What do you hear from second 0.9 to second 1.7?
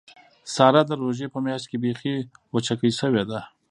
روژې په میاشت